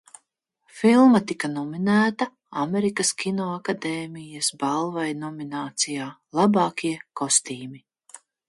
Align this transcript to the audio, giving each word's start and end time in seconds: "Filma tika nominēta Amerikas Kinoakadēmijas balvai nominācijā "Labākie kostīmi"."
"Filma 0.77 1.19
tika 1.31 1.49
nominēta 1.57 2.27
Amerikas 2.63 3.11
Kinoakadēmijas 3.21 4.51
balvai 4.65 5.07
nominācijā 5.27 6.11
"Labākie 6.41 6.95
kostīmi"." 7.23 7.87